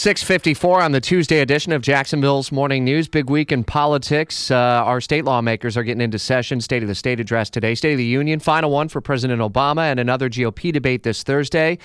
654 0.00 0.80
on 0.80 0.92
the 0.92 1.00
Tuesday 1.02 1.40
edition 1.40 1.72
of 1.72 1.82
Jacksonville's 1.82 2.50
Morning 2.50 2.86
News. 2.86 3.06
Big 3.06 3.28
week 3.28 3.52
in 3.52 3.62
politics. 3.62 4.50
Uh, 4.50 4.56
our 4.56 4.98
state 4.98 5.26
lawmakers 5.26 5.76
are 5.76 5.82
getting 5.82 6.00
into 6.00 6.18
session. 6.18 6.62
State 6.62 6.80
of 6.82 6.88
the 6.88 6.94
State 6.94 7.20
address 7.20 7.50
today. 7.50 7.74
State 7.74 7.92
of 7.92 7.98
the 7.98 8.04
Union, 8.06 8.40
final 8.40 8.70
one 8.70 8.88
for 8.88 9.02
President 9.02 9.42
Obama, 9.42 9.90
and 9.90 10.00
another 10.00 10.30
GOP 10.30 10.72
debate 10.72 11.02
this 11.02 11.22
Thursday. 11.22 11.76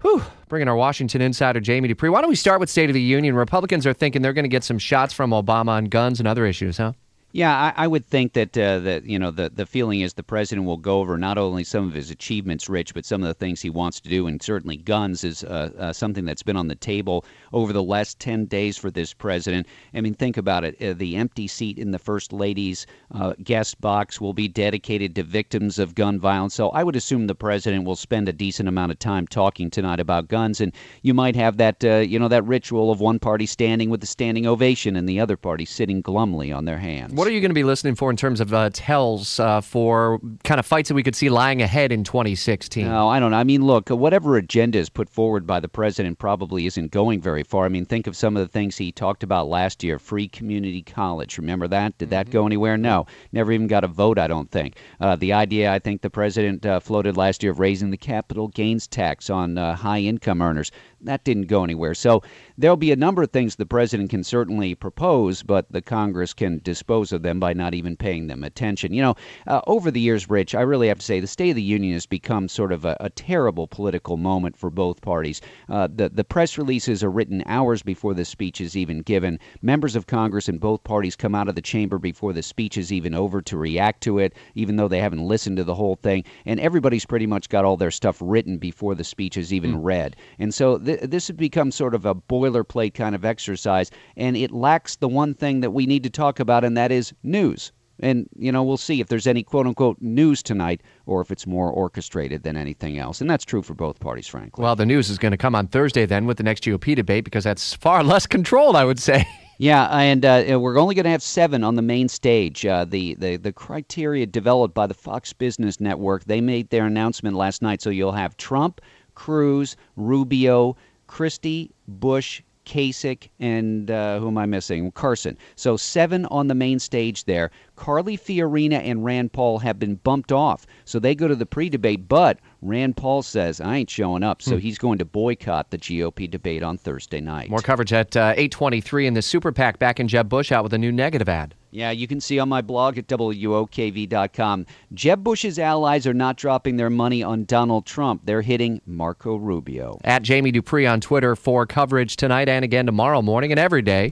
Whew, 0.00 0.24
bringing 0.48 0.66
our 0.66 0.74
Washington 0.74 1.20
insider, 1.20 1.60
Jamie 1.60 1.86
Dupree. 1.86 2.08
Why 2.08 2.20
don't 2.20 2.30
we 2.30 2.34
start 2.34 2.58
with 2.58 2.68
State 2.68 2.90
of 2.90 2.94
the 2.94 3.00
Union? 3.00 3.36
Republicans 3.36 3.86
are 3.86 3.92
thinking 3.92 4.22
they're 4.22 4.32
going 4.32 4.42
to 4.42 4.48
get 4.48 4.64
some 4.64 4.80
shots 4.80 5.14
from 5.14 5.30
Obama 5.30 5.68
on 5.68 5.84
guns 5.84 6.18
and 6.18 6.26
other 6.26 6.44
issues, 6.44 6.78
huh? 6.78 6.94
Yeah, 7.34 7.72
I, 7.74 7.84
I, 7.84 7.86
would 7.86 8.06
think 8.06 8.34
that 8.34 8.58
uh, 8.58 8.80
that 8.80 9.06
you 9.06 9.18
know 9.18 9.30
the 9.30 9.48
the 9.48 9.64
feeling 9.64 10.00
is 10.02 10.12
the 10.12 10.22
president 10.22 10.66
will 10.66 10.76
go 10.76 11.00
over 11.00 11.16
not 11.16 11.38
only 11.38 11.64
some 11.64 11.88
of 11.88 11.94
his 11.94 12.10
achievements, 12.10 12.68
Rich, 12.68 12.92
but 12.92 13.06
some 13.06 13.22
of 13.22 13.28
the 13.28 13.32
things 13.34 13.62
he 13.62 13.70
wants 13.70 14.00
to 14.00 14.10
do, 14.10 14.26
and 14.26 14.42
certainly 14.42 14.76
guns 14.76 15.24
is 15.24 15.42
uh, 15.42 15.70
uh, 15.78 15.92
something 15.94 16.26
that's 16.26 16.42
been 16.42 16.58
on 16.58 16.68
the 16.68 16.74
table 16.74 17.24
over 17.54 17.72
the 17.72 17.82
last 17.82 18.18
ten 18.18 18.44
days 18.44 18.76
for 18.76 18.90
this 18.90 19.14
president. 19.14 19.66
I 19.94 20.02
mean, 20.02 20.12
think 20.12 20.36
about 20.36 20.62
it: 20.62 20.76
uh, 20.82 20.92
the 20.92 21.16
empty 21.16 21.46
seat 21.46 21.78
in 21.78 21.90
the 21.90 21.98
first 21.98 22.34
lady's 22.34 22.86
uh, 23.14 23.32
guest 23.42 23.80
box 23.80 24.20
will 24.20 24.34
be 24.34 24.46
dedicated 24.46 25.14
to 25.14 25.22
victims 25.22 25.78
of 25.78 25.94
gun 25.94 26.20
violence. 26.20 26.52
So 26.52 26.68
I 26.68 26.84
would 26.84 26.96
assume 26.96 27.28
the 27.28 27.34
president 27.34 27.86
will 27.86 27.96
spend 27.96 28.28
a 28.28 28.34
decent 28.34 28.68
amount 28.68 28.92
of 28.92 28.98
time 28.98 29.26
talking 29.26 29.70
tonight 29.70 30.00
about 30.00 30.28
guns, 30.28 30.60
and 30.60 30.70
you 31.00 31.14
might 31.14 31.36
have 31.36 31.56
that 31.56 31.82
uh, 31.82 31.96
you 31.96 32.18
know 32.18 32.28
that 32.28 32.44
ritual 32.44 32.90
of 32.90 33.00
one 33.00 33.18
party 33.18 33.46
standing 33.46 33.88
with 33.88 34.02
a 34.02 34.06
standing 34.06 34.46
ovation 34.46 34.96
and 34.96 35.08
the 35.08 35.18
other 35.18 35.38
party 35.38 35.64
sitting 35.64 36.02
glumly 36.02 36.54
on 36.54 36.66
their 36.66 36.76
hands. 36.76 37.14
What 37.22 37.28
are 37.28 37.34
you 37.34 37.40
going 37.40 37.50
to 37.50 37.54
be 37.54 37.62
listening 37.62 37.94
for 37.94 38.10
in 38.10 38.16
terms 38.16 38.40
of 38.40 38.52
uh, 38.52 38.70
tells 38.72 39.38
uh, 39.38 39.60
for 39.60 40.18
kind 40.42 40.58
of 40.58 40.66
fights 40.66 40.88
that 40.88 40.96
we 40.96 41.04
could 41.04 41.14
see 41.14 41.30
lying 41.30 41.62
ahead 41.62 41.92
in 41.92 42.02
2016? 42.02 42.84
No, 42.84 43.08
I 43.08 43.20
don't 43.20 43.30
know. 43.30 43.36
I 43.36 43.44
mean, 43.44 43.64
look, 43.64 43.90
whatever 43.90 44.36
agenda 44.36 44.80
is 44.80 44.88
put 44.88 45.08
forward 45.08 45.46
by 45.46 45.60
the 45.60 45.68
president 45.68 46.18
probably 46.18 46.66
isn't 46.66 46.90
going 46.90 47.20
very 47.20 47.44
far. 47.44 47.64
I 47.64 47.68
mean, 47.68 47.84
think 47.84 48.08
of 48.08 48.16
some 48.16 48.36
of 48.36 48.42
the 48.42 48.48
things 48.48 48.76
he 48.76 48.90
talked 48.90 49.22
about 49.22 49.46
last 49.46 49.84
year 49.84 50.00
free 50.00 50.26
community 50.26 50.82
college. 50.82 51.38
Remember 51.38 51.68
that? 51.68 51.96
Did 51.96 52.10
that 52.10 52.26
mm-hmm. 52.26 52.32
go 52.32 52.44
anywhere? 52.44 52.76
No. 52.76 53.06
Never 53.30 53.52
even 53.52 53.68
got 53.68 53.84
a 53.84 53.86
vote, 53.86 54.18
I 54.18 54.26
don't 54.26 54.50
think. 54.50 54.74
Uh, 54.98 55.14
the 55.14 55.32
idea, 55.32 55.72
I 55.72 55.78
think, 55.78 56.02
the 56.02 56.10
president 56.10 56.66
uh, 56.66 56.80
floated 56.80 57.16
last 57.16 57.44
year 57.44 57.52
of 57.52 57.60
raising 57.60 57.90
the 57.90 57.96
capital 57.96 58.48
gains 58.48 58.88
tax 58.88 59.30
on 59.30 59.58
uh, 59.58 59.76
high 59.76 60.00
income 60.00 60.42
earners 60.42 60.72
that 61.04 61.24
didn't 61.24 61.46
go 61.46 61.64
anywhere. 61.64 61.94
So 61.94 62.22
there'll 62.56 62.76
be 62.76 62.92
a 62.92 62.96
number 62.96 63.22
of 63.22 63.30
things 63.30 63.56
the 63.56 63.66
president 63.66 64.10
can 64.10 64.24
certainly 64.24 64.74
propose, 64.74 65.42
but 65.42 65.70
the 65.70 65.82
Congress 65.82 66.32
can 66.32 66.60
dispose 66.62 67.11
of 67.12 67.22
them 67.22 67.40
by 67.40 67.52
not 67.52 67.74
even 67.74 67.96
paying 67.96 68.26
them 68.26 68.44
attention. 68.44 68.92
You 68.92 69.02
know, 69.02 69.14
uh, 69.46 69.60
over 69.66 69.90
the 69.90 70.00
years, 70.00 70.28
Rich, 70.28 70.54
I 70.54 70.62
really 70.62 70.88
have 70.88 70.98
to 70.98 71.04
say 71.04 71.20
the 71.20 71.26
State 71.26 71.50
of 71.50 71.56
the 71.56 71.62
Union 71.62 71.92
has 71.94 72.06
become 72.06 72.48
sort 72.48 72.72
of 72.72 72.84
a, 72.84 72.96
a 73.00 73.10
terrible 73.10 73.66
political 73.66 74.16
moment 74.16 74.56
for 74.56 74.70
both 74.70 75.00
parties. 75.00 75.40
Uh, 75.68 75.88
the 75.94 76.08
the 76.08 76.24
press 76.24 76.58
releases 76.58 77.02
are 77.02 77.10
written 77.10 77.42
hours 77.46 77.82
before 77.82 78.14
the 78.14 78.24
speech 78.24 78.60
is 78.60 78.76
even 78.76 79.02
given. 79.02 79.38
Members 79.62 79.96
of 79.96 80.06
Congress 80.06 80.48
in 80.48 80.58
both 80.58 80.82
parties 80.84 81.16
come 81.16 81.34
out 81.34 81.48
of 81.48 81.54
the 81.54 81.62
chamber 81.62 81.98
before 81.98 82.32
the 82.32 82.42
speech 82.42 82.76
is 82.76 82.92
even 82.92 83.14
over 83.14 83.42
to 83.42 83.56
react 83.56 84.02
to 84.02 84.18
it, 84.18 84.34
even 84.54 84.76
though 84.76 84.88
they 84.88 85.00
haven't 85.00 85.26
listened 85.26 85.56
to 85.56 85.64
the 85.64 85.74
whole 85.74 85.96
thing. 85.96 86.24
And 86.46 86.60
everybody's 86.60 87.06
pretty 87.06 87.26
much 87.26 87.48
got 87.48 87.64
all 87.64 87.76
their 87.76 87.90
stuff 87.90 88.18
written 88.20 88.58
before 88.58 88.94
the 88.94 89.04
speech 89.04 89.36
is 89.36 89.52
even 89.52 89.74
mm. 89.74 89.80
read. 89.82 90.16
And 90.38 90.54
so 90.54 90.78
th- 90.78 91.00
this 91.00 91.28
has 91.28 91.36
become 91.36 91.70
sort 91.70 91.94
of 91.94 92.06
a 92.06 92.14
boilerplate 92.14 92.94
kind 92.94 93.14
of 93.14 93.24
exercise, 93.24 93.90
and 94.16 94.36
it 94.36 94.52
lacks 94.52 94.96
the 94.96 95.08
one 95.08 95.34
thing 95.34 95.60
that 95.60 95.72
we 95.72 95.86
need 95.86 96.02
to 96.04 96.10
talk 96.10 96.40
about, 96.40 96.64
and 96.64 96.76
that 96.76 96.92
is 96.92 97.01
news. 97.22 97.72
And, 98.00 98.28
you 98.36 98.50
know, 98.50 98.64
we'll 98.64 98.76
see 98.76 99.00
if 99.00 99.06
there's 99.08 99.26
any 99.26 99.42
quote 99.42 99.66
unquote 99.66 99.96
news 100.00 100.42
tonight 100.42 100.82
or 101.06 101.20
if 101.20 101.30
it's 101.30 101.46
more 101.46 101.70
orchestrated 101.70 102.42
than 102.42 102.56
anything 102.56 102.98
else. 102.98 103.20
And 103.20 103.30
that's 103.30 103.44
true 103.44 103.62
for 103.62 103.74
both 103.74 104.00
parties, 104.00 104.26
frankly. 104.26 104.62
Well, 104.62 104.74
the 104.74 104.86
news 104.86 105.08
is 105.08 105.18
going 105.18 105.30
to 105.30 105.36
come 105.36 105.54
on 105.54 105.68
Thursday 105.68 106.04
then 106.04 106.26
with 106.26 106.36
the 106.36 106.42
next 106.42 106.64
GOP 106.64 106.96
debate 106.96 107.24
because 107.24 107.44
that's 107.44 107.74
far 107.74 108.02
less 108.12 108.26
controlled, 108.26 108.76
I 108.76 108.84
would 108.84 108.98
say. 108.98 109.26
Yeah, 109.58 109.86
and 109.96 110.24
uh, 110.24 110.58
we're 110.60 110.76
only 110.76 110.96
going 110.96 111.04
to 111.04 111.10
have 111.10 111.22
seven 111.22 111.62
on 111.62 111.76
the 111.76 111.82
main 111.82 112.08
stage. 112.08 112.66
Uh, 112.66 112.84
the, 112.84 113.14
the 113.14 113.36
the 113.36 113.52
criteria 113.52 114.26
developed 114.26 114.74
by 114.74 114.88
the 114.88 114.94
Fox 114.94 115.32
Business 115.32 115.78
Network. 115.78 116.24
They 116.24 116.40
made 116.40 116.70
their 116.70 116.86
announcement 116.86 117.36
last 117.36 117.62
night, 117.62 117.80
so 117.80 117.88
you'll 117.88 118.10
have 118.10 118.36
Trump, 118.36 118.80
Cruz, 119.14 119.76
Rubio, 119.94 120.76
Christie, 121.06 121.70
Bush, 121.86 122.42
Kasich, 122.64 123.28
and 123.40 123.90
uh, 123.90 124.18
who 124.18 124.28
am 124.28 124.38
I 124.38 124.46
missing? 124.46 124.90
Carson. 124.92 125.36
So 125.56 125.76
seven 125.76 126.26
on 126.26 126.46
the 126.46 126.54
main 126.54 126.78
stage 126.78 127.24
there. 127.24 127.50
Carly 127.76 128.16
Fiorina 128.16 128.80
and 128.82 129.04
Rand 129.04 129.32
Paul 129.32 129.58
have 129.58 129.78
been 129.78 129.96
bumped 129.96 130.32
off, 130.32 130.66
so 130.84 130.98
they 130.98 131.14
go 131.14 131.28
to 131.28 131.34
the 131.34 131.46
pre-debate. 131.46 132.08
But 132.08 132.38
Rand 132.60 132.96
Paul 132.96 133.22
says 133.22 133.60
I 133.60 133.76
ain't 133.76 133.90
showing 133.90 134.22
up, 134.22 134.42
so 134.42 134.52
hmm. 134.52 134.58
he's 134.58 134.78
going 134.78 134.98
to 134.98 135.04
boycott 135.04 135.70
the 135.70 135.78
GOP 135.78 136.30
debate 136.30 136.62
on 136.62 136.78
Thursday 136.78 137.20
night. 137.20 137.50
More 137.50 137.60
coverage 137.60 137.92
at 137.92 138.16
uh, 138.16 138.34
8:23 138.34 139.06
in 139.06 139.14
the 139.14 139.22
Super 139.22 139.52
PAC 139.52 139.78
backing 139.78 140.08
Jeb 140.08 140.28
Bush 140.28 140.52
out 140.52 140.62
with 140.62 140.72
a 140.72 140.78
new 140.78 140.92
negative 140.92 141.28
ad. 141.28 141.54
Yeah, 141.72 141.90
you 141.90 142.06
can 142.06 142.20
see 142.20 142.38
on 142.38 142.50
my 142.50 142.60
blog 142.60 142.98
at 142.98 143.06
WOKV.com. 143.06 144.66
Jeb 144.92 145.24
Bush's 145.24 145.58
allies 145.58 146.06
are 146.06 146.12
not 146.12 146.36
dropping 146.36 146.76
their 146.76 146.90
money 146.90 147.22
on 147.22 147.46
Donald 147.46 147.86
Trump. 147.86 148.20
They're 148.26 148.42
hitting 148.42 148.82
Marco 148.84 149.36
Rubio. 149.36 149.98
At 150.04 150.22
Jamie 150.22 150.52
Dupree 150.52 150.86
on 150.86 151.00
Twitter 151.00 151.34
for 151.34 151.64
coverage 151.64 152.16
tonight 152.16 152.50
and 152.50 152.62
again 152.62 152.84
tomorrow 152.84 153.22
morning 153.22 153.52
and 153.52 153.58
every 153.58 153.80
day 153.80 154.10